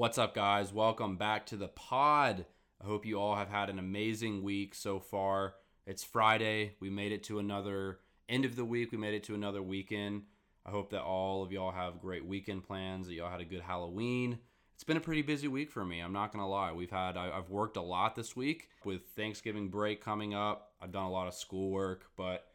[0.00, 0.72] What's up, guys?
[0.72, 2.46] Welcome back to the pod.
[2.82, 5.56] I hope you all have had an amazing week so far.
[5.86, 6.72] It's Friday.
[6.80, 8.92] We made it to another end of the week.
[8.92, 10.22] We made it to another weekend.
[10.64, 13.60] I hope that all of y'all have great weekend plans, that y'all had a good
[13.60, 14.38] Halloween.
[14.74, 16.00] It's been a pretty busy week for me.
[16.00, 16.72] I'm not going to lie.
[16.72, 20.72] We've had, I- I've worked a lot this week with Thanksgiving break coming up.
[20.80, 22.46] I've done a lot of schoolwork, but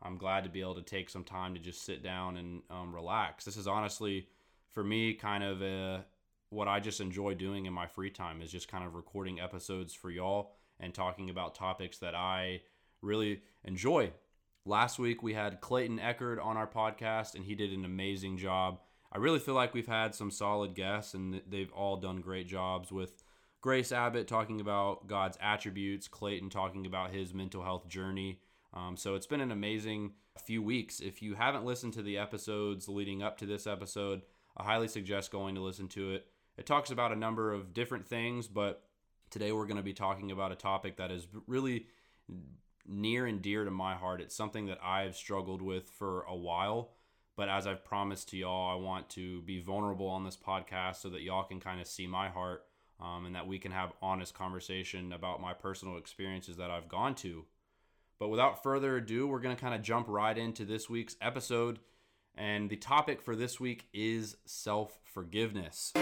[0.00, 2.94] I'm glad to be able to take some time to just sit down and um,
[2.94, 3.44] relax.
[3.44, 4.26] This is honestly,
[4.70, 6.06] for me, kind of a,
[6.54, 9.92] what I just enjoy doing in my free time is just kind of recording episodes
[9.92, 12.62] for y'all and talking about topics that I
[13.02, 14.12] really enjoy.
[14.64, 18.78] Last week we had Clayton Eckerd on our podcast and he did an amazing job.
[19.12, 22.92] I really feel like we've had some solid guests and they've all done great jobs
[22.92, 23.24] with
[23.60, 28.40] Grace Abbott talking about God's attributes, Clayton talking about his mental health journey.
[28.72, 31.00] Um, so it's been an amazing few weeks.
[31.00, 34.22] If you haven't listened to the episodes leading up to this episode,
[34.56, 36.26] I highly suggest going to listen to it.
[36.56, 38.84] It talks about a number of different things, but
[39.30, 41.86] today we're going to be talking about a topic that is really
[42.86, 44.20] near and dear to my heart.
[44.20, 46.92] It's something that I've struggled with for a while,
[47.36, 51.10] but as I've promised to y'all, I want to be vulnerable on this podcast so
[51.10, 52.64] that y'all can kind of see my heart
[53.00, 57.16] um, and that we can have honest conversation about my personal experiences that I've gone
[57.16, 57.44] to.
[58.20, 61.80] But without further ado, we're going to kind of jump right into this week's episode.
[62.36, 65.92] And the topic for this week is self forgiveness.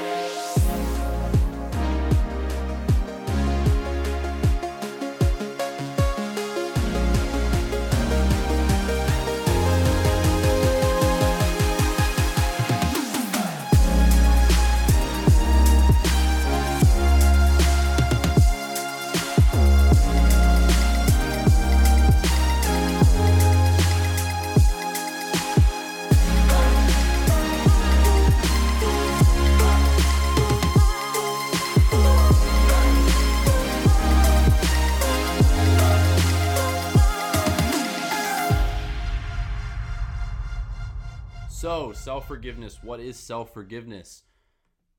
[42.12, 42.78] Self forgiveness.
[42.82, 44.24] What is self forgiveness?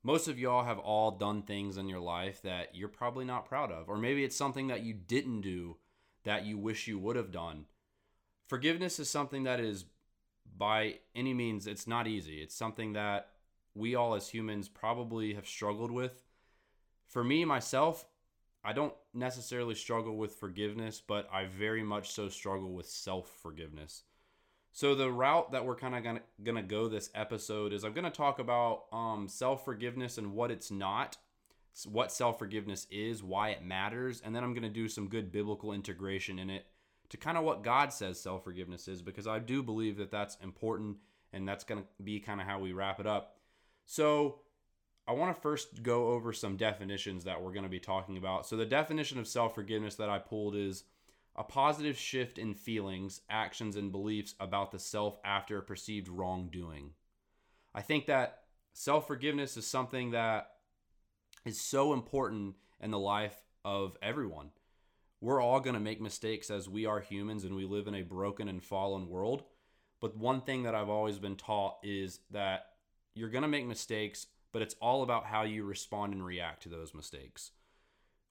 [0.02, 3.70] Most of y'all have all done things in your life that you're probably not proud
[3.70, 5.76] of, or maybe it's something that you didn't do
[6.24, 7.66] that you wish you would have done.
[8.48, 9.84] Forgiveness is something that is,
[10.58, 12.42] by any means, it's not easy.
[12.42, 13.28] It's something that
[13.76, 16.24] we all as humans probably have struggled with.
[17.06, 18.06] For me, myself,
[18.64, 24.02] I don't necessarily struggle with forgiveness, but I very much so struggle with self forgiveness.
[24.76, 28.10] So the route that we're kind of gonna gonna go this episode is I'm gonna
[28.10, 31.16] talk about um, self forgiveness and what it's not,
[31.86, 35.72] what self forgiveness is, why it matters, and then I'm gonna do some good biblical
[35.72, 36.66] integration in it
[37.10, 40.36] to kind of what God says self forgiveness is because I do believe that that's
[40.42, 40.96] important
[41.32, 43.36] and that's gonna be kind of how we wrap it up.
[43.86, 44.40] So
[45.06, 48.44] I want to first go over some definitions that we're to be talking about.
[48.44, 50.82] So the definition of self forgiveness that I pulled is
[51.36, 56.90] a positive shift in feelings, actions, and beliefs about the self after a perceived wrongdoing.
[57.74, 60.50] I think that self forgiveness is something that
[61.44, 64.50] is so important in the life of everyone.
[65.20, 68.02] We're all going to make mistakes as we are humans and we live in a
[68.02, 69.42] broken and fallen world.
[70.00, 72.66] But one thing that I've always been taught is that
[73.14, 76.68] you're going to make mistakes, but it's all about how you respond and react to
[76.68, 77.52] those mistakes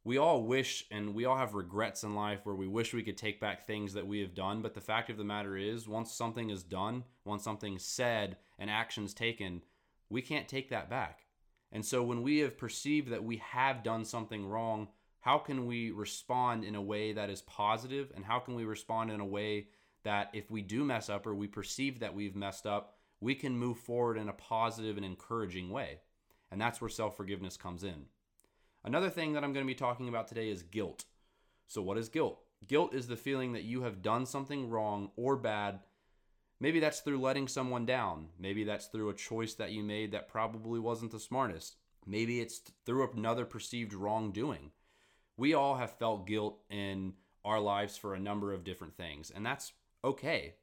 [0.05, 3.17] we all wish and we all have regrets in life where we wish we could
[3.17, 4.61] take back things that we have done.
[4.61, 8.69] But the fact of the matter is, once something is done, once something's said and
[8.69, 9.61] actions taken,
[10.09, 11.19] we can't take that back.
[11.71, 14.89] And so when we have perceived that we have done something wrong,
[15.21, 18.11] how can we respond in a way that is positive?
[18.13, 19.67] And how can we respond in a way
[20.03, 23.57] that if we do mess up or we perceive that we've messed up, we can
[23.57, 26.01] move forward in a positive and encouraging way?
[26.51, 28.05] And that's where self forgiveness comes in.
[28.85, 31.05] Another thing that I'm going to be talking about today is guilt.
[31.67, 32.39] So, what is guilt?
[32.67, 35.79] Guilt is the feeling that you have done something wrong or bad.
[36.59, 38.27] Maybe that's through letting someone down.
[38.39, 41.75] Maybe that's through a choice that you made that probably wasn't the smartest.
[42.05, 44.71] Maybe it's through another perceived wrongdoing.
[45.37, 47.13] We all have felt guilt in
[47.43, 50.55] our lives for a number of different things, and that's okay.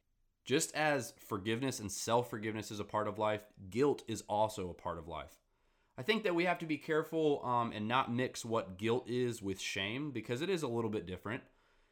[0.45, 4.73] Just as forgiveness and self forgiveness is a part of life, guilt is also a
[4.73, 5.40] part of life.
[6.01, 9.39] I think that we have to be careful um, and not mix what guilt is
[9.39, 11.43] with shame because it is a little bit different.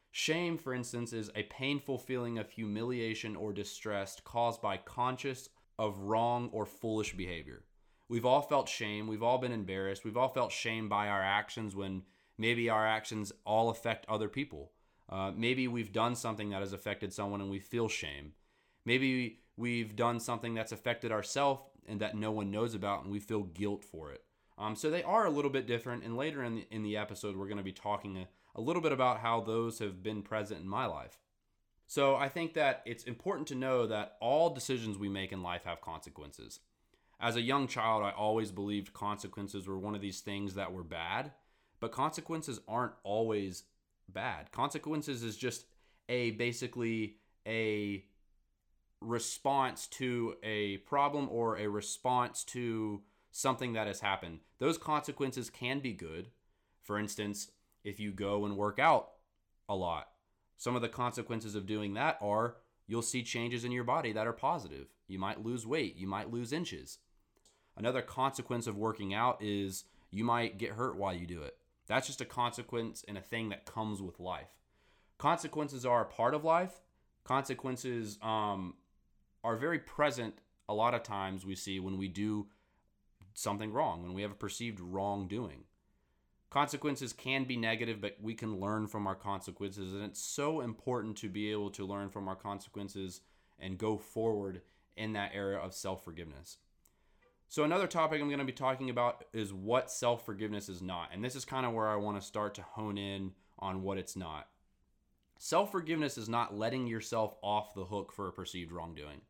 [0.09, 6.00] Shame, for instance, is a painful feeling of humiliation or distress caused by conscious of
[6.00, 7.65] wrong or foolish behavior.
[8.07, 9.06] We've all felt shame.
[9.06, 10.03] We've all been embarrassed.
[10.03, 12.01] We've all felt shame by our actions when
[12.35, 14.71] maybe our actions all affect other people.
[15.07, 18.33] Uh, maybe we've done something that has affected someone and we feel shame.
[18.85, 23.19] Maybe we've done something that's affected ourselves and that no one knows about and we
[23.19, 24.24] feel guilt for it.
[24.57, 26.03] Um, so they are a little bit different.
[26.03, 28.81] And later in the, in the episode, we're going to be talking a, a little
[28.81, 31.18] bit about how those have been present in my life.
[31.88, 35.63] So I think that it's important to know that all decisions we make in life
[35.63, 36.59] have consequences.
[37.19, 40.83] As a young child, I always believed consequences were one of these things that were
[40.83, 41.31] bad,
[41.80, 43.63] but consequences aren't always
[44.07, 44.51] bad.
[44.51, 45.65] Consequences is just
[46.09, 47.15] a basically
[47.47, 48.06] a
[49.01, 53.01] response to a problem or a response to
[53.31, 54.39] something that has happened.
[54.57, 56.29] Those consequences can be good.
[56.81, 57.51] For instance,
[57.83, 59.11] if you go and work out
[59.67, 60.09] a lot,
[60.57, 62.57] some of the consequences of doing that are
[62.87, 64.87] you'll see changes in your body that are positive.
[65.07, 66.97] You might lose weight, you might lose inches.
[67.77, 71.55] Another consequence of working out is you might get hurt while you do it.
[71.87, 74.49] That's just a consequence and a thing that comes with life.
[75.17, 76.81] Consequences are a part of life.
[77.23, 78.75] Consequences um,
[79.44, 80.36] are very present
[80.68, 82.47] a lot of times we see when we do
[83.33, 85.63] something wrong, when we have a perceived wrongdoing.
[86.50, 89.94] Consequences can be negative, but we can learn from our consequences.
[89.94, 93.21] And it's so important to be able to learn from our consequences
[93.59, 94.62] and go forward
[94.97, 96.57] in that area of self forgiveness.
[97.47, 101.09] So, another topic I'm going to be talking about is what self forgiveness is not.
[101.13, 103.97] And this is kind of where I want to start to hone in on what
[103.97, 104.47] it's not.
[105.38, 109.21] Self forgiveness is not letting yourself off the hook for a perceived wrongdoing.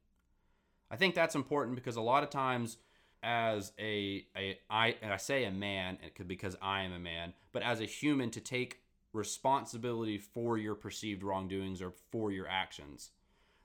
[0.92, 2.78] I think that's important because a lot of times
[3.22, 5.98] as a, a I, I say a man
[6.28, 8.80] because I am a man, but as a human to take
[9.14, 13.12] responsibility for your perceived wrongdoings or for your actions.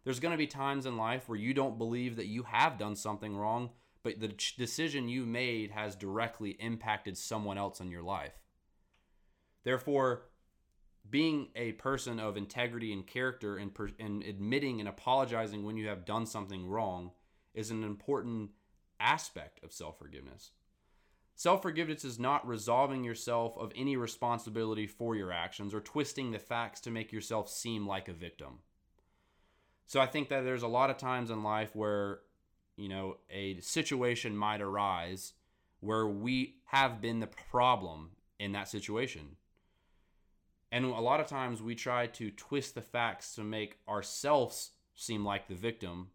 [0.04, 2.96] There's going to be times in life where you don't believe that you have done
[2.96, 3.70] something wrong,
[4.02, 8.34] but the decision you made has directly impacted someone else in your life.
[9.64, 10.24] Therefore,
[11.08, 15.88] being a person of integrity and character and, per, and admitting and apologizing when you
[15.88, 17.10] have done something wrong
[17.54, 18.50] is an important
[18.98, 20.52] aspect of self forgiveness.
[21.34, 26.38] Self forgiveness is not resolving yourself of any responsibility for your actions or twisting the
[26.38, 28.60] facts to make yourself seem like a victim.
[29.86, 32.20] So I think that there's a lot of times in life where,
[32.76, 35.34] you know, a situation might arise
[35.80, 39.36] where we have been the problem in that situation.
[40.74, 45.24] And a lot of times we try to twist the facts to make ourselves seem
[45.24, 46.08] like the victim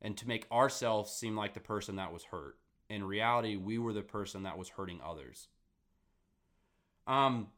[0.00, 2.56] and to make ourselves seem like the person that was hurt.
[2.88, 5.48] In reality, we were the person that was hurting others.
[7.06, 7.48] Um,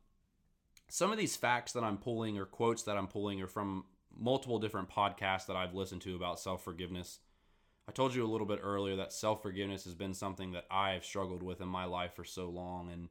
[0.89, 3.85] some of these facts that I'm pulling or quotes that I'm pulling are from
[4.19, 7.21] multiple different podcasts that I've listened to about self forgiveness.
[7.89, 10.95] I told you a little bit earlier that self forgiveness has been something that I
[10.95, 13.11] have struggled with in my life for so long, and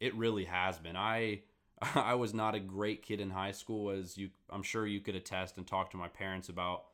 [0.00, 0.96] it really has been.
[0.96, 1.42] I
[1.94, 5.14] I was not a great kid in high school, as you I'm sure you could
[5.14, 6.84] attest and talk to my parents about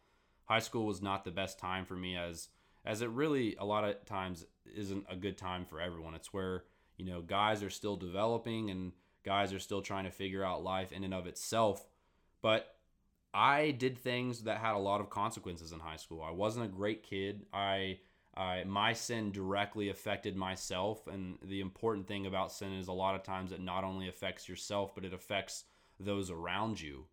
[0.44, 2.48] high school was not the best time for me as
[2.84, 4.44] as it really a lot of times
[4.76, 6.14] isn't a good time for everyone.
[6.14, 6.64] It's where,
[6.96, 8.92] you know, guys are still developing and
[9.24, 11.86] guys are still trying to figure out life in and of itself.
[12.40, 12.74] But
[13.32, 16.22] I did things that had a lot of consequences in high school.
[16.22, 17.46] I wasn't a great kid.
[17.52, 18.00] I
[18.36, 23.14] I my sin directly affected myself and the important thing about sin is a lot
[23.14, 25.64] of times it not only affects yourself but it affects
[26.00, 27.06] those around you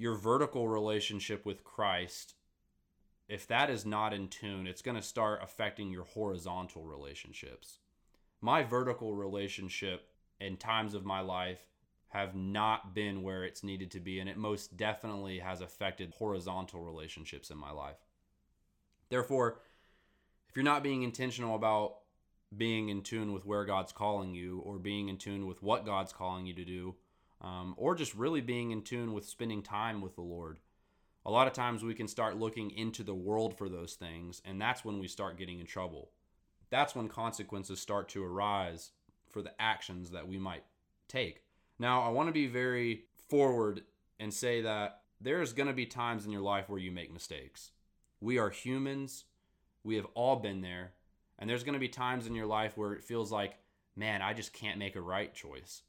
[0.00, 2.34] your vertical relationship with Christ,
[3.28, 7.80] if that is not in tune, it's going to start affecting your horizontal relationships.
[8.40, 10.08] My vertical relationship
[10.40, 11.66] in times of my life
[12.08, 16.80] have not been where it's needed to be, and it most definitely has affected horizontal
[16.80, 17.98] relationships in my life.
[19.10, 19.60] Therefore,
[20.50, 21.98] if you're not being intentional about
[22.56, 26.12] being in tune with where God's calling you or being in tune with what God's
[26.12, 26.96] calling you to do,
[27.40, 30.58] um, or just really being in tune with spending time with the Lord.
[31.24, 34.60] A lot of times we can start looking into the world for those things, and
[34.60, 36.10] that's when we start getting in trouble.
[36.68, 38.90] That's when consequences start to arise
[39.28, 40.64] for the actions that we might
[41.06, 41.44] take.
[41.78, 43.82] Now, I want to be very forward
[44.18, 47.70] and say that there's going to be times in your life where you make mistakes.
[48.20, 49.26] We are humans,
[49.84, 50.92] we have all been there,
[51.38, 53.58] and there's going to be times in your life where it feels like,
[53.96, 55.82] man, I just can't make a right choice.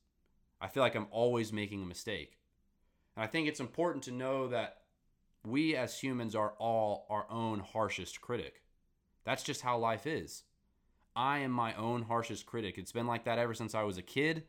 [0.60, 2.38] I feel like I'm always making a mistake.
[3.16, 4.78] And I think it's important to know that
[5.46, 8.62] we as humans are all our own harshest critic.
[9.24, 10.44] That's just how life is.
[11.16, 12.78] I am my own harshest critic.
[12.78, 14.44] It's been like that ever since I was a kid.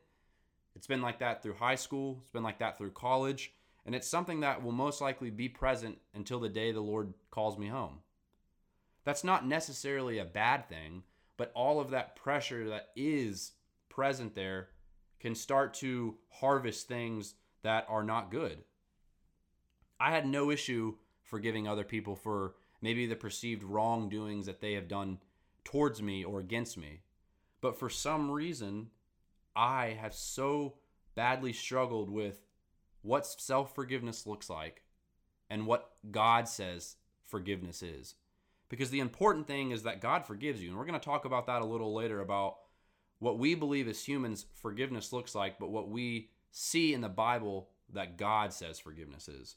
[0.77, 2.19] It's been like that through high school.
[2.23, 3.53] It's been like that through college.
[3.85, 7.59] And it's something that will most likely be present until the day the Lord calls
[7.59, 7.99] me home.
[9.05, 11.03] That's not necessarily a bad thing,
[11.37, 13.53] but all of that pressure that is
[13.89, 14.69] present there
[15.21, 18.59] can start to harvest things that are not good.
[20.01, 24.89] I had no issue forgiving other people for maybe the perceived wrongdoings that they have
[24.89, 25.19] done
[25.65, 27.03] towards me or against me.
[27.61, 28.91] But for some reason,
[29.55, 30.75] I have so
[31.15, 32.43] badly struggled with
[33.03, 34.83] what self forgiveness looks like
[35.49, 38.15] and what God says forgiveness is.
[38.73, 40.71] Because the important thing is that God forgives you.
[40.71, 42.57] And we're going to talk about that a little later about
[43.19, 47.69] what we believe as humans forgiveness looks like, but what we see in the Bible
[47.93, 49.57] that God says forgiveness is.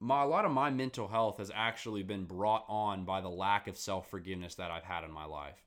[0.00, 3.68] My, a lot of my mental health has actually been brought on by the lack
[3.68, 5.62] of self forgiveness that I've had in my life.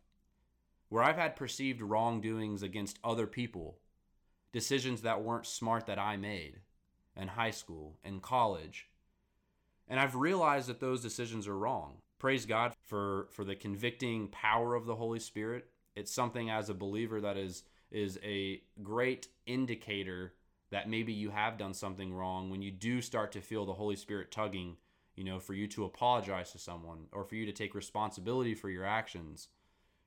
[0.89, 3.77] Where I've had perceived wrongdoings against other people,
[4.51, 6.59] decisions that weren't smart that I made
[7.15, 8.89] in high school, in college.
[9.87, 11.99] And I've realized that those decisions are wrong.
[12.23, 15.67] Praise God for, for the convicting power of the Holy Spirit.
[15.93, 20.33] It's something as a believer that is is a great indicator
[20.71, 23.97] that maybe you have done something wrong when you do start to feel the Holy
[23.97, 24.77] Spirit tugging,
[25.17, 28.69] you know, for you to apologize to someone or for you to take responsibility for
[28.69, 29.49] your actions,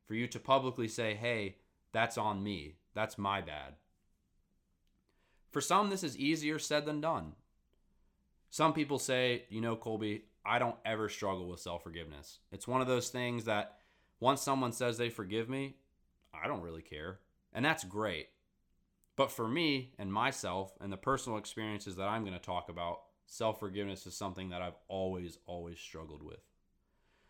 [0.06, 1.56] for you to publicly say, hey,
[1.92, 3.74] that's on me, that's my bad.
[5.50, 7.34] For some, this is easier said than done.
[8.48, 12.38] Some people say, you know, Colby, I don't ever struggle with self forgiveness.
[12.52, 13.78] It's one of those things that
[14.20, 15.76] once someone says they forgive me,
[16.32, 17.20] I don't really care.
[17.52, 18.28] And that's great.
[19.16, 23.00] But for me and myself and the personal experiences that I'm going to talk about,
[23.26, 26.40] self forgiveness is something that I've always, always struggled with.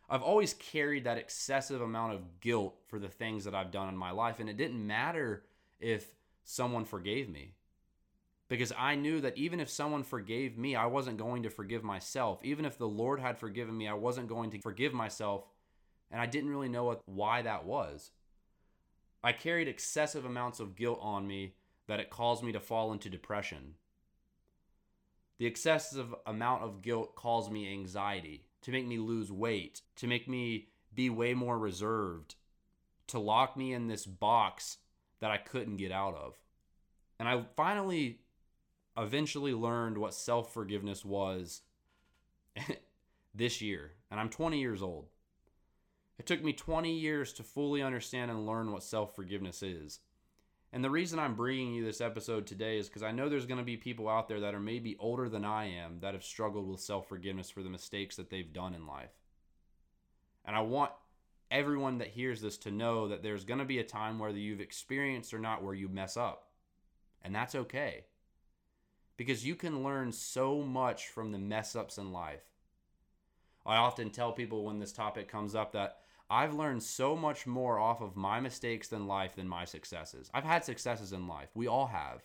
[0.08, 3.96] I've always carried that excessive amount of guilt for the things that I've done in
[3.96, 4.38] my life.
[4.38, 5.44] And it didn't matter
[5.80, 7.54] if someone forgave me.
[8.48, 12.38] Because I knew that even if someone forgave me, I wasn't going to forgive myself.
[12.44, 15.44] Even if the Lord had forgiven me, I wasn't going to forgive myself.
[16.10, 18.12] And I didn't really know what, why that was.
[19.24, 21.54] I carried excessive amounts of guilt on me
[21.88, 23.74] that it caused me to fall into depression.
[25.38, 30.28] The excessive amount of guilt caused me anxiety, to make me lose weight, to make
[30.28, 32.36] me be way more reserved,
[33.08, 34.78] to lock me in this box
[35.20, 36.38] that I couldn't get out of.
[37.18, 38.20] And I finally
[38.96, 41.62] eventually learned what self forgiveness was
[43.34, 43.92] this year.
[44.10, 45.06] And I'm 20 years old.
[46.18, 50.00] It took me 20 years to fully understand and learn what self forgiveness is.
[50.72, 53.60] And the reason I'm bringing you this episode today is because I know there's going
[53.60, 56.68] to be people out there that are maybe older than I am that have struggled
[56.68, 59.12] with self forgiveness for the mistakes that they've done in life.
[60.44, 60.92] And I want
[61.50, 64.60] everyone that hears this to know that there's going to be a time whether you've
[64.60, 66.48] experienced or not where you mess up.
[67.22, 68.04] And that's okay.
[69.16, 72.42] Because you can learn so much from the mess ups in life.
[73.64, 77.78] I often tell people when this topic comes up that I've learned so much more
[77.78, 80.30] off of my mistakes than life than my successes.
[80.34, 81.48] I've had successes in life.
[81.54, 82.22] We all have.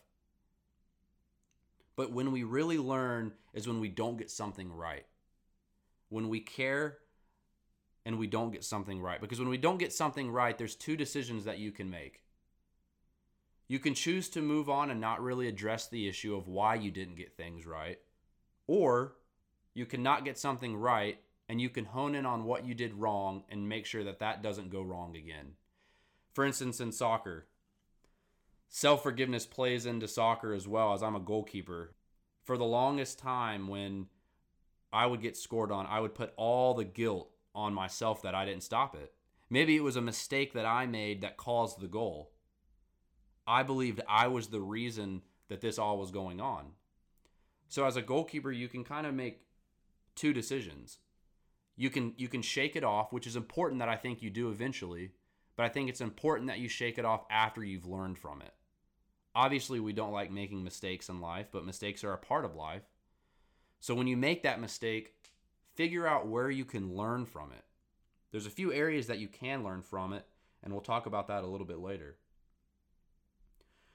[1.95, 5.05] But when we really learn is when we don't get something right.
[6.09, 6.97] When we care
[8.05, 9.21] and we don't get something right.
[9.21, 12.21] Because when we don't get something right, there's two decisions that you can make.
[13.71, 16.91] You can choose to move on and not really address the issue of why you
[16.91, 17.99] didn't get things right.
[18.67, 19.13] Or
[19.73, 23.45] you cannot get something right and you can hone in on what you did wrong
[23.47, 25.53] and make sure that that doesn't go wrong again.
[26.33, 27.47] For instance, in soccer,
[28.67, 31.95] self forgiveness plays into soccer as well as I'm a goalkeeper.
[32.43, 34.07] For the longest time, when
[34.91, 38.43] I would get scored on, I would put all the guilt on myself that I
[38.43, 39.13] didn't stop it.
[39.49, 42.30] Maybe it was a mistake that I made that caused the goal.
[43.47, 46.71] I believed I was the reason that this all was going on.
[47.67, 49.41] So, as a goalkeeper, you can kind of make
[50.15, 50.99] two decisions
[51.81, 54.49] you can you can shake it off, which is important that I think you do
[54.49, 55.11] eventually,
[55.55, 58.53] but I think it's important that you shake it off after you've learned from it.
[59.33, 62.83] Obviously, we don't like making mistakes in life, but mistakes are a part of life.
[63.79, 65.15] So when you make that mistake,
[65.73, 67.63] figure out where you can learn from it.
[68.31, 70.27] There's a few areas that you can learn from it,
[70.61, 72.17] and we'll talk about that a little bit later.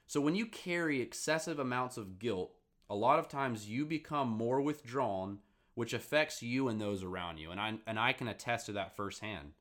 [0.07, 2.53] So when you carry excessive amounts of guilt,
[2.89, 5.39] a lot of times you become more withdrawn
[5.77, 7.51] which affects you and those around you.
[7.51, 9.51] And I, and I can attest to that firsthand.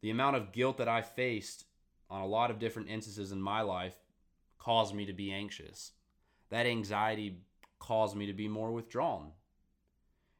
[0.00, 1.64] The amount of guilt that I faced
[2.08, 3.96] on a lot of different instances in my life
[4.60, 5.90] caused me to be anxious.
[6.50, 7.40] That anxiety
[7.80, 9.32] caused me to be more withdrawn.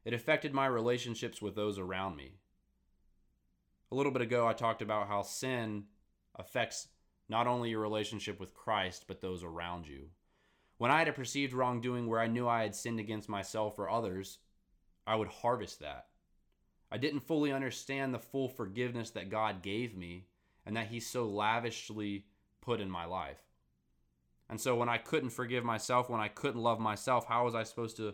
[0.05, 2.31] It affected my relationships with those around me.
[3.91, 5.87] A little bit ago, I talked about how sin
[6.35, 6.87] affects
[7.29, 10.09] not only your relationship with Christ, but those around you.
[10.77, 13.89] When I had a perceived wrongdoing where I knew I had sinned against myself or
[13.89, 14.37] others,
[15.05, 16.07] I would harvest that.
[16.91, 20.27] I didn't fully understand the full forgiveness that God gave me
[20.65, 22.25] and that He so lavishly
[22.61, 23.41] put in my life.
[24.49, 27.63] And so when I couldn't forgive myself, when I couldn't love myself, how was I
[27.63, 28.13] supposed to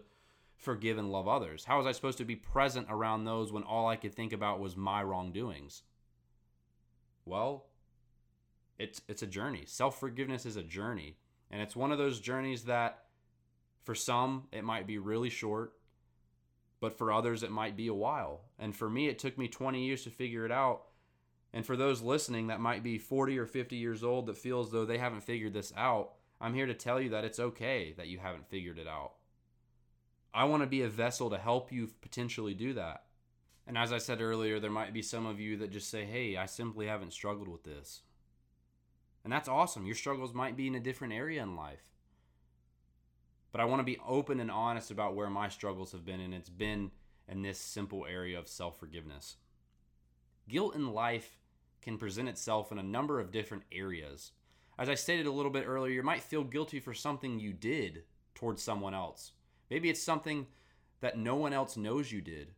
[0.56, 1.66] forgive and love others?
[1.66, 4.60] How was I supposed to be present around those when all I could think about
[4.60, 5.84] was my wrongdoings?
[7.26, 7.68] Well,
[8.80, 9.64] it's it's a journey.
[9.66, 11.18] Self-forgiveness is a journey.
[11.52, 13.06] And it's one of those journeys that
[13.84, 15.74] for some it might be really short,
[16.80, 18.42] but for others it might be a while.
[18.58, 20.84] And for me it took me 20 years to figure it out.
[21.54, 24.86] And for those listening that might be 40 or 50 years old that feels though
[24.86, 28.18] they haven't figured this out, I'm here to tell you that it's okay that you
[28.18, 29.14] haven't figured it out.
[30.34, 33.04] I want to be a vessel to help you potentially do that.
[33.68, 36.36] And as I said earlier, there might be some of you that just say, hey,
[36.36, 38.02] I simply haven't struggled with this.
[39.24, 39.86] And that's awesome.
[39.86, 41.94] Your struggles might be in a different area in life.
[43.52, 46.34] But I want to be open and honest about where my struggles have been, and
[46.34, 46.92] it's been
[47.30, 49.38] in this simple area of self forgiveness.
[50.50, 51.38] Guilt in life
[51.82, 54.32] can present itself in a number of different areas.
[54.78, 58.04] As I stated a little bit earlier, you might feel guilty for something you did
[58.34, 59.34] towards someone else.
[59.70, 60.48] Maybe it's something
[61.02, 62.54] that no one else knows you did.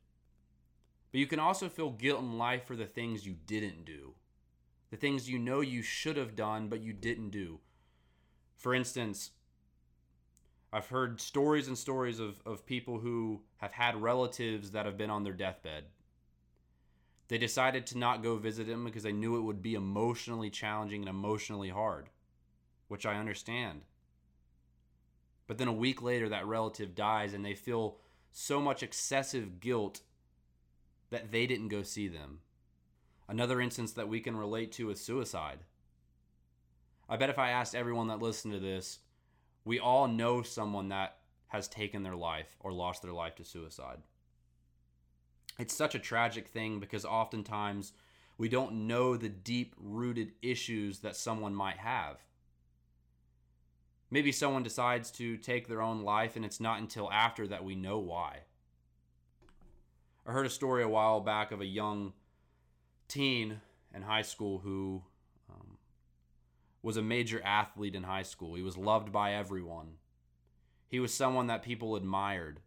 [1.12, 4.14] But you can also feel guilt in life for the things you didn't do,
[4.96, 7.60] the things you know you should have done, but you didn't do.
[8.56, 9.32] For instance,
[10.72, 15.10] I've heard stories and stories of, of people who have had relatives that have been
[15.10, 15.84] on their deathbed.
[17.28, 21.02] They decided to not go visit them because they knew it would be emotionally challenging
[21.02, 22.08] and emotionally hard,
[22.88, 23.82] which I understand.
[25.46, 27.98] But then a week later, that relative dies and they feel
[28.32, 30.00] so much excessive guilt
[31.10, 32.40] that they didn't go see them.
[33.28, 35.60] Another instance that we can relate to is suicide.
[37.10, 39.00] I bet if I asked everyone that listened to this,
[39.64, 41.18] we all know someone that
[41.48, 44.00] has taken their life or lost their life to suicide.
[45.58, 47.94] It's such a tragic thing because oftentimes
[48.38, 52.18] we don't know the deep rooted issues that someone might have.
[54.12, 57.76] Maybe someone decides to take their own life, and it's not until after that we
[57.76, 58.40] know why.
[60.28, 62.14] I heard a story a while back of a young
[63.08, 63.62] teen
[63.94, 65.04] in high school who
[65.50, 65.78] um,
[66.82, 68.56] was a major athlete in high school.
[68.56, 69.94] He was loved by everyone.
[70.88, 72.60] He was someone that people admired.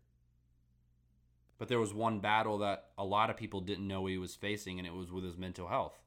[1.58, 4.78] But there was one battle that a lot of people didn't know he was facing,
[4.78, 5.98] and it was with his mental health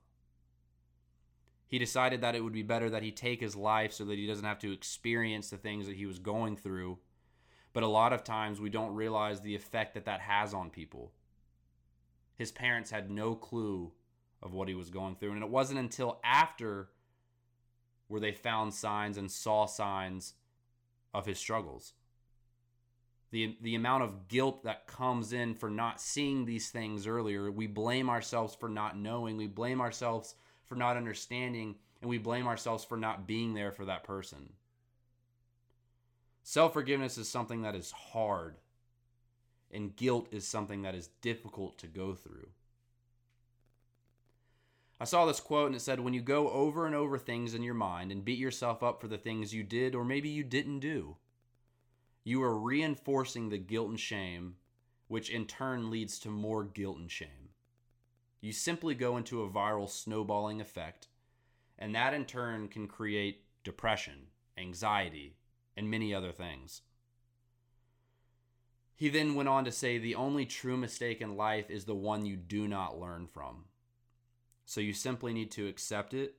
[1.71, 4.27] he decided that it would be better that he take his life so that he
[4.27, 6.99] doesn't have to experience the things that he was going through.
[7.71, 11.13] But a lot of times we don't realize the effect that that has on people.
[12.35, 13.93] His parents had no clue
[14.41, 15.31] of what he was going through.
[15.31, 16.89] And it wasn't until after
[18.07, 20.33] where they found signs and saw signs
[21.13, 21.93] of his struggles.
[23.31, 27.67] The, the amount of guilt that comes in for not seeing these things earlier, we
[27.67, 29.37] blame ourselves for not knowing.
[29.37, 33.85] We blame ourselves for not understanding, and we blame ourselves for not being there for
[33.85, 34.49] that person.
[36.43, 38.55] Self forgiveness is something that is hard,
[39.71, 42.49] and guilt is something that is difficult to go through.
[45.01, 47.63] I saw this quote and it said, When you go over and over things in
[47.63, 50.79] your mind and beat yourself up for the things you did or maybe you didn't
[50.79, 51.17] do,
[52.23, 54.55] you are reinforcing the guilt and shame,
[55.09, 57.41] which in turn leads to more guilt and shame
[58.41, 61.07] you simply go into a viral snowballing effect,
[61.77, 65.35] and that in turn can create depression, anxiety,
[65.77, 66.81] and many other things.
[68.95, 72.25] He then went on to say the only true mistake in life is the one
[72.25, 73.65] you do not learn from.
[74.71, 76.35] So you simply need to accept it,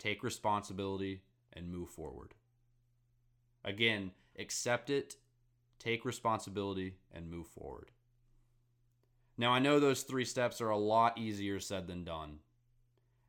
[0.00, 1.20] take responsibility,
[1.52, 2.34] and move forward.
[3.64, 5.14] Again, accept it,
[5.78, 7.92] take responsibility, and move forward.
[9.38, 12.40] Now, I know those three steps are a lot easier said than done.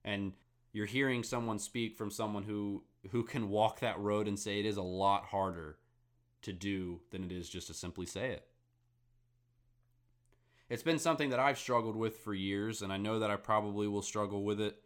[0.03, 0.33] And
[0.73, 4.65] you're hearing someone speak from someone who who can walk that road and say it
[4.65, 5.77] is a lot harder
[6.41, 8.46] to do than it is just to simply say it.
[10.69, 13.87] It's been something that I've struggled with for years and I know that I probably
[13.87, 14.81] will struggle with it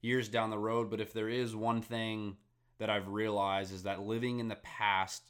[0.00, 2.36] years down the road, but if there is one thing
[2.78, 5.22] that I've realized is that living in the past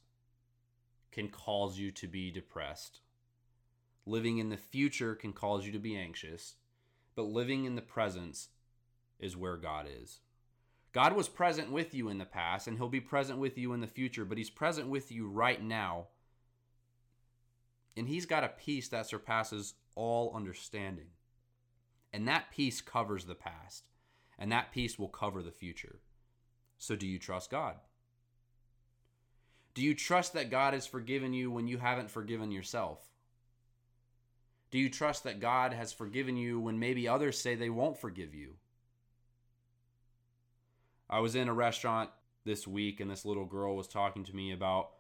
[1.11, 3.01] can cause you to be depressed.
[4.05, 6.57] Living in the future can cause you to be anxious,
[7.14, 8.48] but living in the presence
[9.18, 10.20] is where God is.
[10.92, 13.81] God was present with you in the past, and He'll be present with you in
[13.81, 16.07] the future, but He's present with you right now.
[17.98, 21.08] And He's got a peace that surpasses all understanding.
[22.12, 23.84] And that peace covers the past,
[24.38, 26.00] and that peace will cover the future.
[26.78, 27.76] So, do you trust God?
[29.74, 33.11] Do you trust that God has forgiven you when you haven't forgiven yourself?
[34.70, 38.34] Do you trust that God has forgiven you when maybe others say they won't forgive
[38.34, 38.54] you?
[41.11, 42.11] I was in a restaurant
[42.44, 44.90] this week and this little girl was talking to me about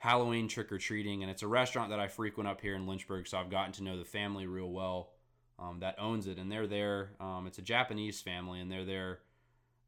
[0.00, 1.22] Halloween trick or treating.
[1.22, 3.28] And it's a restaurant that I frequent up here in Lynchburg.
[3.28, 5.12] So I've gotten to know the family real well
[5.58, 6.38] um, that owns it.
[6.38, 7.12] And they're there.
[7.20, 9.20] Um, it's a Japanese family and they're there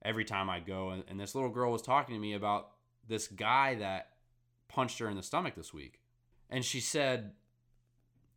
[0.05, 0.91] every time I go.
[0.91, 2.71] And, and this little girl was talking to me about
[3.09, 4.11] this guy that
[4.69, 6.01] punched her in the stomach this week.
[6.49, 7.33] And she said,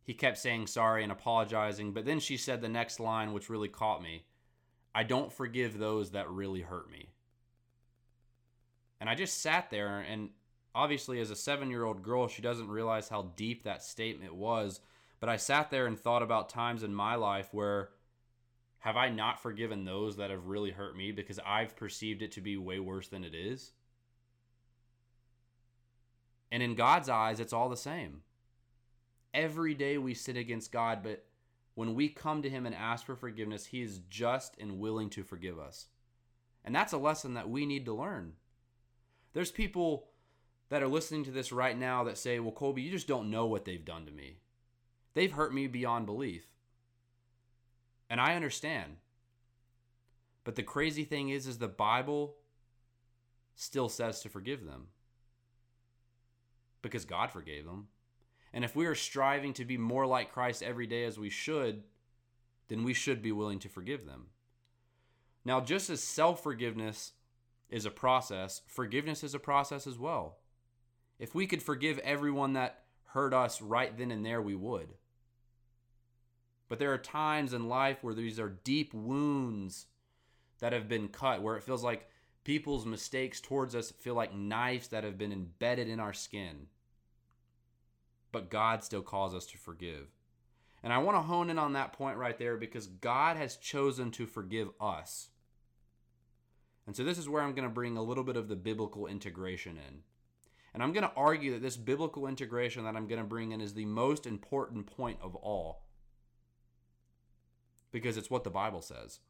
[0.02, 1.92] he kept saying sorry and apologizing.
[1.92, 4.24] But then she said the next line, which really caught me
[4.96, 7.10] I don't forgive those that really hurt me.
[8.98, 10.30] And I just sat there, and
[10.76, 14.80] obviously, as a seven year old girl, she doesn't realize how deep that statement was.
[15.18, 17.88] But I sat there and thought about times in my life where
[18.80, 22.42] have I not forgiven those that have really hurt me because I've perceived it to
[22.42, 23.72] be way worse than it is?
[26.52, 28.20] And in God's eyes, it's all the same.
[29.34, 31.24] Every day we sin against God, but
[31.74, 35.24] when we come to Him and ask for forgiveness, He is just and willing to
[35.24, 35.86] forgive us.
[36.64, 38.34] And that's a lesson that we need to learn.
[39.32, 40.08] There's people
[40.68, 43.46] that are listening to this right now that say, Well, Colby, you just don't know
[43.46, 44.38] what they've done to me.
[45.14, 46.46] They've hurt me beyond belief.
[48.10, 48.96] And I understand.
[50.44, 52.36] But the crazy thing is is the Bible
[53.54, 54.88] still says to forgive them.
[56.82, 57.88] Because God forgave them.
[58.52, 61.82] And if we are striving to be more like Christ every day as we should,
[62.68, 64.26] then we should be willing to forgive them.
[65.44, 67.12] Now, just as self forgiveness
[67.68, 70.38] is a process, forgiveness is a process as well.
[71.18, 74.94] If we could forgive everyone that hurt us right then and there, we would.
[76.68, 79.86] But there are times in life where these are deep wounds
[80.58, 82.08] that have been cut, where it feels like
[82.44, 86.66] people's mistakes towards us feel like knives that have been embedded in our skin.
[88.32, 90.08] But God still calls us to forgive.
[90.82, 94.10] And I want to hone in on that point right there because God has chosen
[94.12, 95.30] to forgive us.
[96.86, 99.06] And so this is where I'm going to bring a little bit of the biblical
[99.06, 100.02] integration in.
[100.76, 103.62] And I'm going to argue that this biblical integration that I'm going to bring in
[103.62, 105.84] is the most important point of all
[107.90, 109.20] because it's what the Bible says.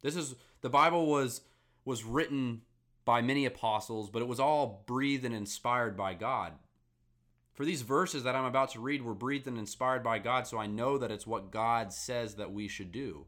[0.00, 1.42] This is the Bible was
[1.84, 2.62] was written
[3.04, 6.54] by many apostles, but it was all breathed and inspired by God.
[7.52, 10.56] For these verses that I'm about to read were breathed and inspired by God, so
[10.56, 13.26] I know that it's what God says that we should do.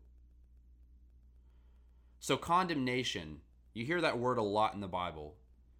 [2.18, 3.42] So, condemnation,
[3.75, 5.35] you hear that word a lot in the Bible.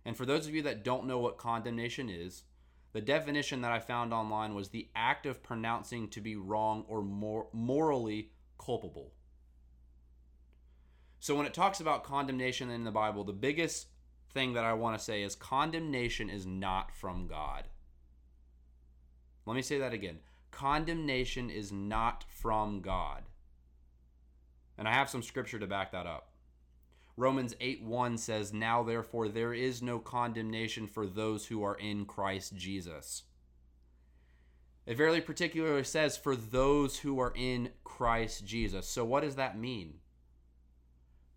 [0.05, 2.45] And for those of you that don't know what condemnation is,
[2.93, 7.03] the definition that I found online was the act of pronouncing to be wrong or
[7.03, 9.13] mor- morally culpable.
[11.21, 13.89] So when it talks about condemnation in the Bible, the biggest
[14.33, 17.65] thing that I want to say is condemnation is not from God.
[19.47, 20.19] Let me say that again.
[20.51, 23.25] Condemnation is not from God.
[24.77, 26.28] And I have some scripture to back that up.
[27.19, 32.05] Romans 8 1 says, Now therefore there is no condemnation for those who are in
[32.05, 33.25] Christ Jesus.
[34.87, 38.87] It very particularly says, For those who are in Christ Jesus.
[38.87, 39.95] So what does that mean?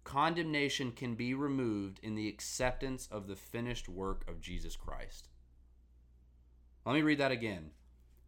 [0.03, 5.29] Condemnation can be removed in the acceptance of the finished work of Jesus Christ.
[6.85, 7.71] Let me read that again.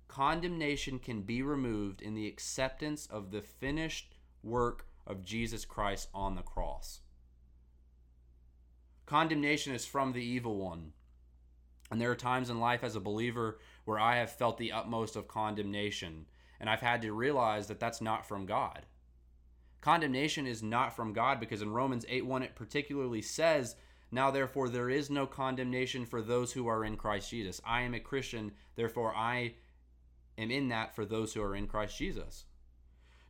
[0.07, 6.33] Condemnation can be removed in the acceptance of the finished work of Jesus Christ on
[6.33, 7.01] the cross.
[9.05, 10.93] Condemnation is from the evil one.
[11.91, 15.15] And there are times in life as a believer where I have felt the utmost
[15.15, 16.25] of condemnation,
[16.59, 18.85] and I've had to realize that that's not from God.
[19.81, 23.75] Condemnation is not from God because in Romans 8 1, it particularly says,
[24.11, 27.61] Now therefore there is no condemnation for those who are in Christ Jesus.
[27.65, 29.55] I am a Christian, therefore I
[30.37, 32.45] am in that for those who are in Christ Jesus.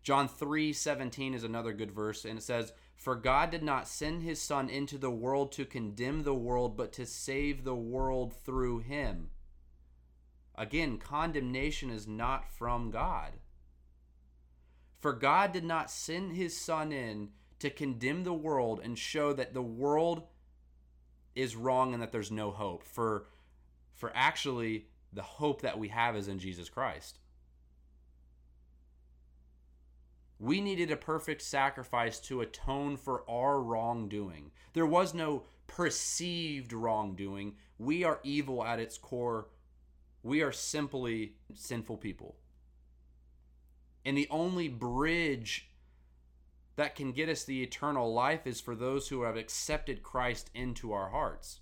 [0.03, 4.23] John 3 17 is another good verse, and it says, for God did not send
[4.23, 8.79] his Son into the world to condemn the world, but to save the world through
[8.79, 9.29] him.
[10.55, 13.33] Again, condemnation is not from God.
[14.99, 17.29] For God did not send his Son in
[17.59, 20.23] to condemn the world and show that the world
[21.35, 22.83] is wrong and that there's no hope.
[22.83, 23.25] For,
[23.93, 27.19] for actually, the hope that we have is in Jesus Christ.
[30.43, 34.51] We needed a perfect sacrifice to atone for our wrongdoing.
[34.73, 37.55] There was no perceived wrongdoing.
[37.77, 39.47] We are evil at its core.
[40.21, 42.35] We are simply sinful people.
[44.03, 45.69] And the only bridge
[46.75, 50.91] that can get us the eternal life is for those who have accepted Christ into
[50.91, 51.61] our hearts.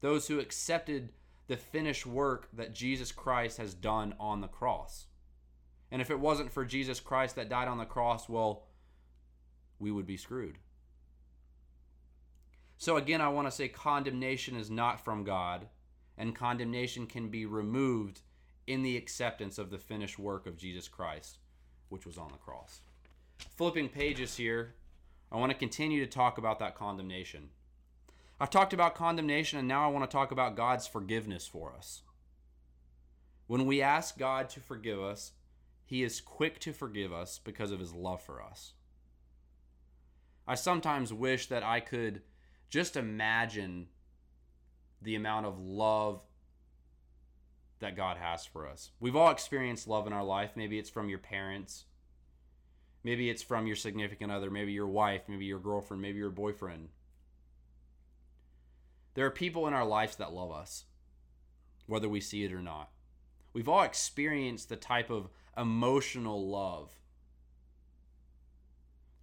[0.00, 1.12] Those who accepted
[1.46, 5.06] the finished work that Jesus Christ has done on the cross.
[5.90, 8.64] And if it wasn't for Jesus Christ that died on the cross, well,
[9.78, 10.58] we would be screwed.
[12.78, 15.68] So again, I want to say condemnation is not from God,
[16.18, 18.20] and condemnation can be removed
[18.66, 21.38] in the acceptance of the finished work of Jesus Christ,
[21.88, 22.80] which was on the cross.
[23.56, 24.74] Flipping pages here,
[25.30, 27.50] I want to continue to talk about that condemnation.
[28.38, 32.02] I've talked about condemnation, and now I want to talk about God's forgiveness for us.
[33.46, 35.32] When we ask God to forgive us,
[35.86, 38.74] He is quick to forgive us because of His love for us.
[40.46, 42.22] I sometimes wish that I could
[42.68, 43.86] just imagine
[45.00, 46.20] the amount of love
[47.78, 48.90] that God has for us.
[49.00, 50.52] We've all experienced love in our life.
[50.56, 51.84] Maybe it's from your parents.
[53.04, 56.88] Maybe it's from your significant other, maybe your wife, maybe your girlfriend, maybe your boyfriend.
[59.14, 60.86] There are people in our lives that love us,
[61.86, 62.90] whether we see it or not.
[63.52, 66.92] We've all experienced the type of emotional love.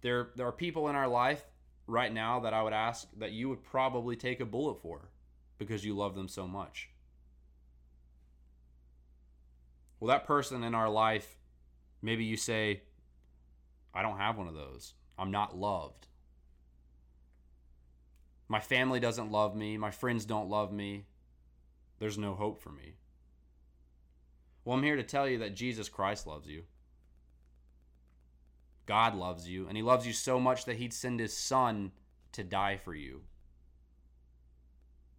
[0.02, 1.44] There, there are people in our life
[1.86, 5.08] right now that I would ask that you would probably take a bullet for
[5.58, 6.90] because you love them so much.
[10.00, 11.38] Well, that person in our life,
[12.02, 12.82] maybe you say,
[13.94, 14.94] I don't have one of those.
[15.18, 16.08] I'm not loved.
[18.48, 19.78] My family doesn't love me.
[19.78, 21.06] My friends don't love me.
[21.98, 22.96] There's no hope for me.
[24.64, 26.62] Well, I'm here to tell you that Jesus Christ loves you.
[28.86, 31.92] God loves you, and He loves you so much that He'd send His Son
[32.32, 33.22] to die for you.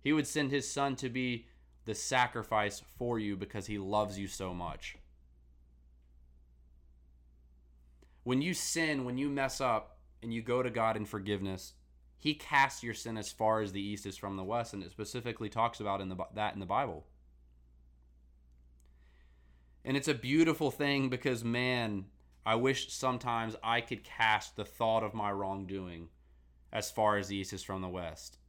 [0.02, 1.48] He would send His Son to be
[1.86, 4.98] the sacrifice for you because He loves you so much.
[8.24, 11.74] When you sin, when you mess up, and you go to God in forgiveness,
[12.18, 14.90] He casts your sin as far as the east is from the west, and it
[14.90, 17.06] specifically talks about in the that in the Bible.
[19.86, 22.06] And it's a beautiful thing because man,
[22.44, 26.10] I wish sometimes I could cast the thought of my wrongdoing
[26.74, 28.40] as far as the east is from the west.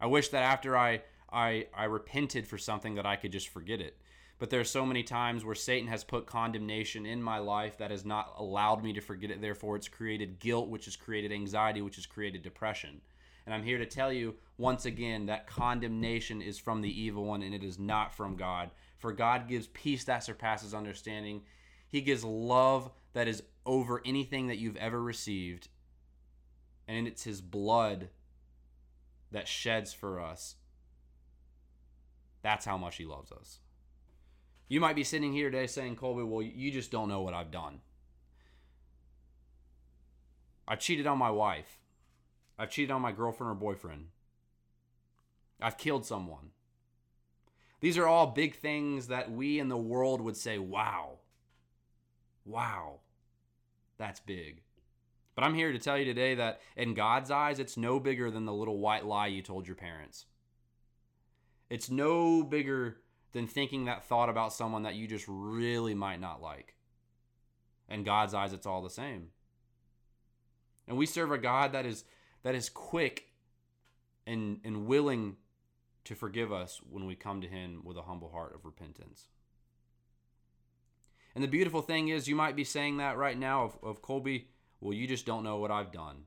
[0.00, 3.80] I wish that after I I I repented for something that I could just forget
[3.80, 3.96] it.
[4.38, 8.04] But there's so many times where Satan has put condemnation in my life that has
[8.04, 9.40] not allowed me to forget it.
[9.40, 13.00] Therefore, it's created guilt, which has created anxiety, which has created depression.
[13.46, 17.42] And I'm here to tell you once again that condemnation is from the evil one
[17.42, 18.70] and it is not from God.
[18.98, 21.42] For God gives peace that surpasses understanding.
[21.86, 25.68] He gives love that is over anything that you've ever received.
[26.86, 28.08] And it's His blood
[29.30, 30.56] that sheds for us.
[32.42, 33.60] That's how much He loves us.
[34.68, 37.50] You might be sitting here today saying, Colby, well, you just don't know what I've
[37.50, 37.80] done.
[40.66, 41.80] I cheated on my wife.
[42.58, 44.08] I've cheated on my girlfriend or boyfriend.
[45.60, 46.50] I've killed someone.
[47.80, 51.18] These are all big things that we in the world would say, wow,
[52.44, 53.00] wow,
[53.98, 54.62] that's big.
[55.34, 58.44] But I'm here to tell you today that in God's eyes, it's no bigger than
[58.44, 60.26] the little white lie you told your parents.
[61.70, 62.96] It's no bigger
[63.32, 66.74] than thinking that thought about someone that you just really might not like.
[67.88, 69.28] In God's eyes, it's all the same.
[70.88, 72.04] And we serve a God that is
[72.42, 73.26] that is quick
[74.26, 75.36] and, and willing
[76.08, 79.28] to forgive us when we come to him with a humble heart of repentance.
[81.34, 84.48] And the beautiful thing is you might be saying that right now of, of Colby,
[84.80, 86.22] well, you just don't know what I've done.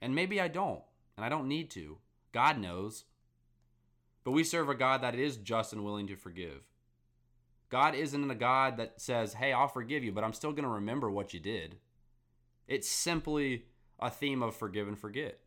[0.00, 0.82] And maybe I don't,
[1.16, 1.98] and I don't need to.
[2.30, 3.04] God knows.
[4.22, 6.62] But we serve a God that is just and willing to forgive.
[7.68, 10.70] God isn't a God that says, hey, I'll forgive you, but I'm still going to
[10.70, 11.78] remember what you did.
[12.68, 13.64] It's simply
[13.98, 15.40] a theme of forgive and forget.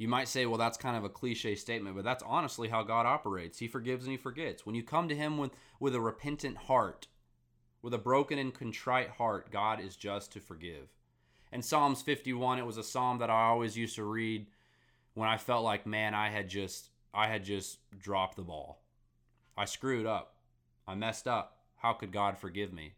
[0.00, 3.04] You might say, well, that's kind of a cliche statement, but that's honestly how God
[3.04, 3.58] operates.
[3.58, 4.64] He forgives and He forgets.
[4.64, 7.08] When you come to Him with, with a repentant heart,
[7.82, 10.88] with a broken and contrite heart, God is just to forgive.
[11.52, 14.46] In Psalms 51, it was a psalm that I always used to read
[15.12, 18.80] when I felt like, man, I had just I had just dropped the ball.
[19.54, 20.36] I screwed up.
[20.88, 21.58] I messed up.
[21.76, 22.94] How could God forgive me?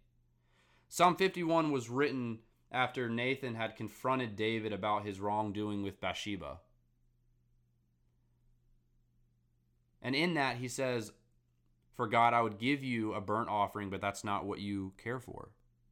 [0.88, 2.38] Psalm 51 was written
[2.70, 6.58] after Nathan had confronted David about his wrongdoing with Bathsheba.
[10.02, 11.12] And in that, he says,
[11.96, 15.20] For God, I would give you a burnt offering, but that's not what you care
[15.20, 15.50] for.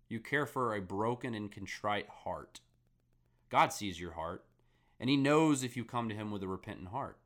[0.08, 2.60] You care for a broken and contrite heart.
[3.48, 4.44] God sees your heart,
[4.98, 7.18] and He knows if you come to Him with a repentant heart.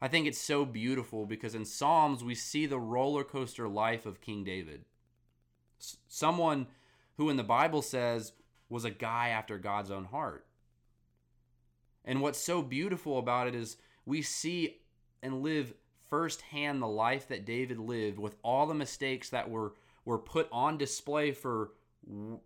[0.00, 4.20] I think it's so beautiful because in Psalms we see the roller coaster life of
[4.20, 4.84] King David.
[5.80, 6.66] S- someone
[7.16, 8.32] who in the Bible says
[8.68, 10.46] was a guy after God's own heart.
[12.04, 14.80] And what's so beautiful about it is we see
[15.24, 15.74] and live
[16.08, 20.76] firsthand the life that David lived with all the mistakes that were were put on
[20.78, 21.72] display for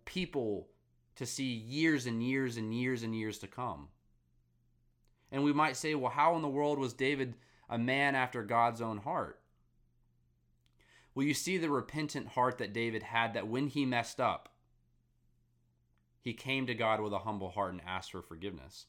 [0.05, 0.69] people
[1.17, 3.89] to see years and years and years and years to come.
[5.31, 7.35] And we might say, well, how in the world was David
[7.69, 9.39] a man after God's own heart.
[11.13, 14.49] Well, you see the repentant heart that David had that when he messed up,
[16.21, 18.87] he came to God with a humble heart and asked for forgiveness.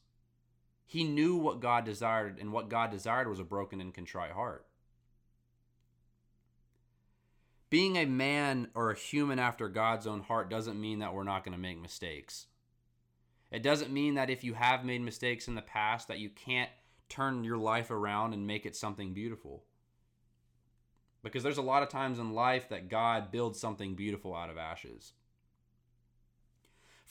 [0.91, 4.65] He knew what God desired, and what God desired was a broken and contrite heart.
[7.69, 11.45] Being a man or a human after God's own heart doesn't mean that we're not
[11.45, 12.47] going to make mistakes.
[13.51, 16.69] It doesn't mean that if you have made mistakes in the past that you can't
[17.07, 19.63] turn your life around and make it something beautiful.
[21.23, 24.57] Because there's a lot of times in life that God builds something beautiful out of
[24.57, 25.13] ashes.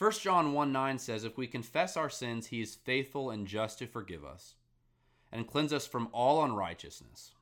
[0.01, 3.79] 1 John 1 9 says, If we confess our sins, he is faithful and just
[3.81, 4.55] to forgive us
[5.31, 7.35] and cleanse us from all unrighteousness.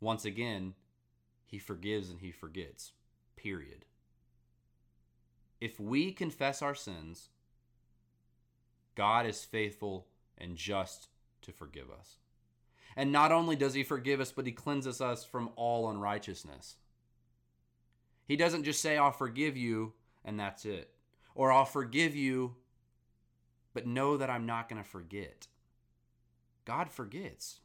[0.00, 0.74] Once again,
[1.44, 2.92] he forgives and he forgets.
[3.34, 3.84] Period.
[5.60, 7.30] If we confess our sins,
[8.94, 10.06] God is faithful
[10.38, 11.08] and just
[11.42, 12.18] to forgive us.
[12.94, 16.76] And not only does he forgive us, but he cleanses us from all unrighteousness.
[18.28, 20.95] He doesn't just say, I'll forgive you, and that's it.
[21.36, 22.56] Or I'll forgive you,
[23.74, 25.46] but know that I'm not going to forget.
[26.64, 27.60] God forgets.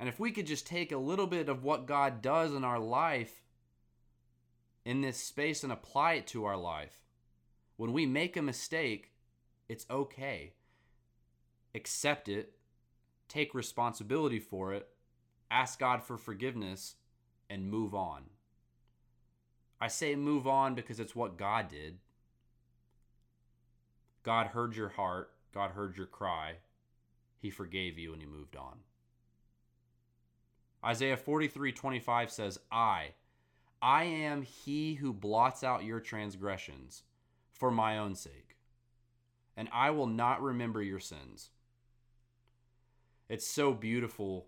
[0.00, 2.78] And if we could just take a little bit of what God does in our
[2.78, 3.42] life
[4.86, 6.98] in this space and apply it to our life,
[7.76, 9.12] when we make a mistake,
[9.68, 10.54] it's okay.
[11.74, 12.54] Accept it,
[13.28, 14.88] take responsibility for it,
[15.50, 16.94] ask God for forgiveness,
[17.50, 18.24] and move on.
[19.80, 21.98] I say move on because it's what God did.
[24.22, 26.56] God heard your heart, God heard your cry,
[27.38, 28.78] He forgave you, and He moved on.
[30.84, 33.14] Isaiah 43 25 says, I,
[33.80, 37.04] I am he who blots out your transgressions
[37.52, 38.56] for my own sake,
[39.56, 41.50] and I will not remember your sins.
[43.28, 44.46] It's so beautiful.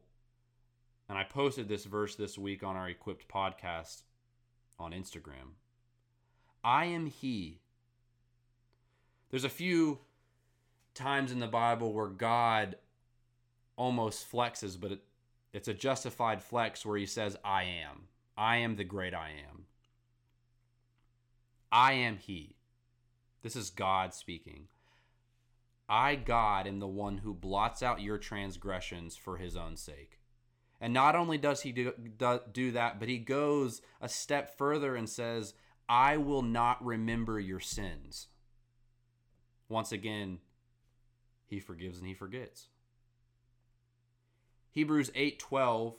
[1.09, 4.03] And I posted this verse this week on our Equipped podcast
[4.81, 5.55] on Instagram.
[6.65, 7.61] I am he.
[9.31, 9.99] There's a few
[10.95, 12.77] times in the Bible where God
[13.77, 15.01] almost flexes, but it,
[15.53, 18.09] it's a justified flex where he says, I am.
[18.37, 19.67] I am the great I am.
[21.71, 22.57] I am he.
[23.43, 24.69] This is God speaking.
[25.89, 30.20] I, God, am the one who blots out your transgressions for his own sake.
[30.81, 31.93] And not only does he do,
[32.53, 35.53] do, that, but he goes a step further and says,
[35.89, 38.29] I will not remember your sins.
[39.69, 40.39] Once again,
[41.47, 42.69] he forgives and he forgets.
[44.71, 45.97] Hebrews 8:12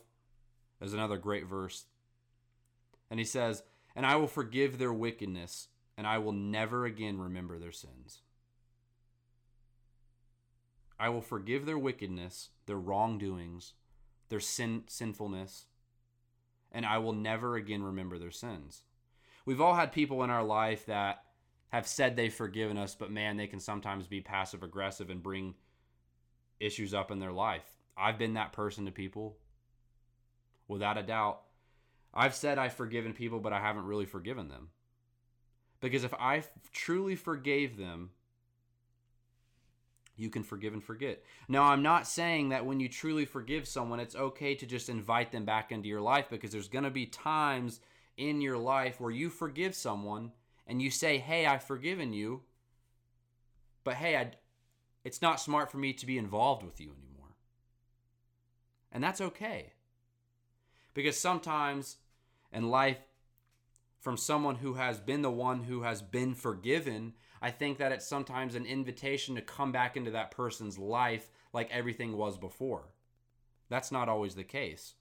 [0.80, 1.86] is another great verse.
[3.10, 3.63] And he says,
[3.96, 5.67] "And I will forgive their wickedness,
[5.98, 8.22] and I will never again remember their sins."
[10.98, 13.74] I will forgive their wickedness, their wrongdoings,
[14.32, 15.65] their sin sinfulness,
[16.72, 18.82] and I will never again remember their sins.
[19.46, 21.24] We've all had people in our life that
[21.70, 25.54] have said they've forgiven us, but man, they can sometimes be passive aggressive and bring
[26.60, 27.65] issues up in their life.
[27.98, 29.38] I've been that person to people.
[30.67, 31.41] Without a doubt.
[32.13, 34.70] I've said I've forgiven people, but I haven't really forgiven them.
[35.82, 38.12] Because if I truly forgave them,
[40.22, 41.24] you can forgive and forget.
[41.48, 45.32] Now, I'm not saying that when you truly forgive someone, it's okay to just invite
[45.32, 47.80] them back into your life because there's going to be times
[48.18, 50.32] in your life where you forgive someone
[50.68, 52.42] and you say, Hey, I've forgiven you,
[53.84, 54.32] but hey, I,
[55.04, 57.36] it's not smart for me to be involved with you anymore.
[58.92, 59.74] And that's okay.
[60.94, 61.98] Because sometimes
[62.54, 63.00] in life,
[64.00, 68.08] from someone who has been the one who has been forgiven, I think that it's
[68.08, 72.89] sometimes an invitation to come back into that person's life like everything was before.
[73.69, 74.93] That's not always the case.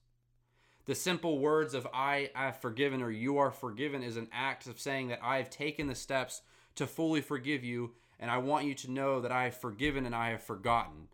[0.86, 4.80] The simple words of I have forgiven or you are forgiven is an act of
[4.80, 6.42] saying that I have taken the steps
[6.76, 10.14] to fully forgive you and I want you to know that I have forgiven and
[10.14, 11.08] I have forgotten.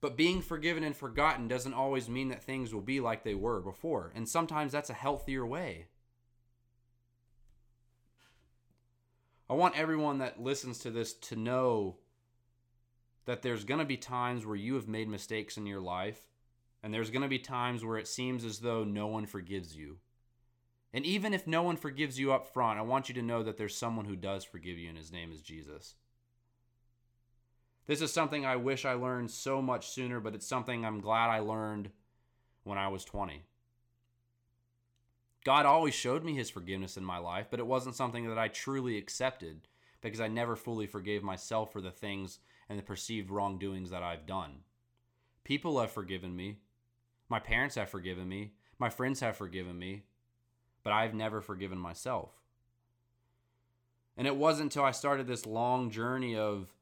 [0.00, 3.60] But being forgiven and forgotten doesn't always mean that things will be like they were
[3.60, 4.12] before.
[4.16, 5.86] And sometimes that's a healthier way.
[9.52, 11.96] I want everyone that listens to this to know
[13.26, 16.26] that there's going to be times where you have made mistakes in your life,
[16.82, 19.98] and there's going to be times where it seems as though no one forgives you.
[20.94, 23.58] And even if no one forgives you up front, I want you to know that
[23.58, 25.96] there's someone who does forgive you, and his name is Jesus.
[27.86, 31.28] This is something I wish I learned so much sooner, but it's something I'm glad
[31.28, 31.90] I learned
[32.64, 33.42] when I was 20.
[35.44, 38.48] God always showed me his forgiveness in my life, but it wasn't something that I
[38.48, 39.68] truly accepted
[40.00, 42.38] because I never fully forgave myself for the things
[42.68, 44.60] and the perceived wrongdoings that I've done.
[45.44, 46.58] People have forgiven me.
[47.28, 48.52] My parents have forgiven me.
[48.78, 50.04] My friends have forgiven me.
[50.84, 52.30] But I've never forgiven myself.
[54.16, 56.72] And it wasn't until I started this long journey of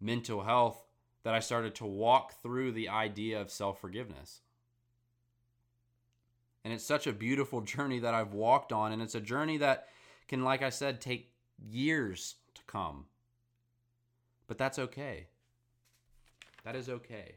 [0.00, 0.84] mental health
[1.22, 4.40] that I started to walk through the idea of self forgiveness.
[6.64, 8.92] And it's such a beautiful journey that I've walked on.
[8.92, 9.88] And it's a journey that
[10.28, 13.04] can, like I said, take years to come.
[14.46, 15.26] But that's okay.
[16.64, 17.36] That is okay.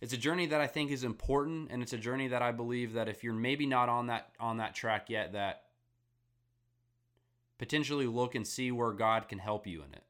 [0.00, 2.94] It's a journey that I think is important and it's a journey that I believe
[2.94, 5.64] that if you're maybe not on that on that track yet that
[7.58, 10.04] potentially look and see where God can help you in it.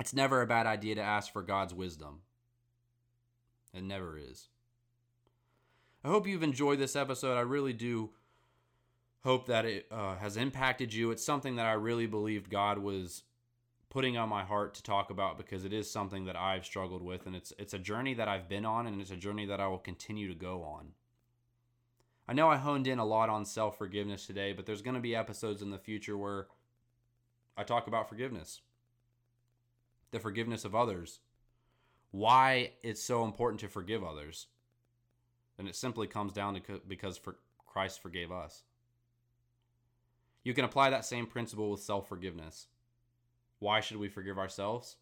[0.00, 2.22] It's never a bad idea to ask for God's wisdom.
[3.72, 4.48] It never is.
[6.04, 7.36] I hope you've enjoyed this episode.
[7.36, 8.10] I really do
[9.22, 11.12] hope that it uh, has impacted you.
[11.12, 13.22] It's something that I really believed God was
[13.88, 17.26] putting on my heart to talk about because it is something that I've struggled with
[17.26, 19.68] and it's it's a journey that I've been on and it's a journey that I
[19.68, 20.92] will continue to go on.
[22.26, 25.14] I know I honed in a lot on self-forgiveness today, but there's going to be
[25.14, 26.46] episodes in the future where
[27.56, 28.62] I talk about forgiveness.
[30.10, 31.20] The forgiveness of others.
[32.10, 34.46] Why it's so important to forgive others.
[35.58, 37.36] And it simply comes down to because for
[37.66, 38.62] Christ forgave us.
[40.44, 42.66] You can apply that same principle with self-forgiveness.
[43.60, 44.96] Why should we forgive ourselves?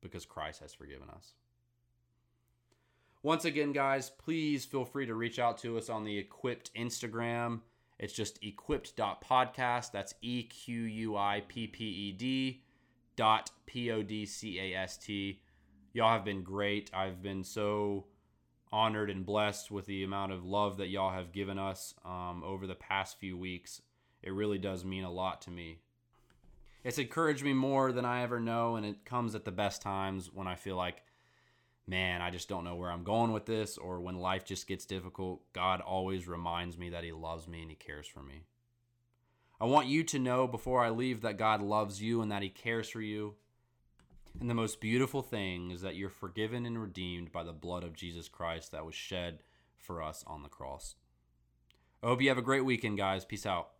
[0.00, 1.34] Because Christ has forgiven us.
[3.22, 7.60] Once again, guys, please feel free to reach out to us on the Equipped Instagram.
[7.98, 9.92] It's just equipped.podcast.
[9.92, 12.62] That's E Q U I P P E D
[13.16, 15.40] dot P O D C A S T.
[15.92, 16.90] Y'all have been great.
[16.92, 18.06] I've been so
[18.74, 22.66] honored and blessed with the amount of love that y'all have given us um, over
[22.66, 23.80] the past few weeks.
[24.22, 25.78] It really does mean a lot to me
[26.84, 30.30] it's encouraged me more than I ever know, and it comes at the best times
[30.32, 31.02] when I feel like,
[31.86, 34.84] man, I just don't know where I'm going with this, or when life just gets
[34.84, 35.40] difficult.
[35.54, 38.44] God always reminds me that He loves me and He cares for me.
[39.58, 42.50] I want you to know before I leave that God loves you and that He
[42.50, 43.34] cares for you.
[44.40, 47.94] And the most beautiful thing is that you're forgiven and redeemed by the blood of
[47.94, 49.38] Jesus Christ that was shed
[49.78, 50.96] for us on the cross.
[52.02, 53.24] I hope you have a great weekend, guys.
[53.24, 53.70] Peace out.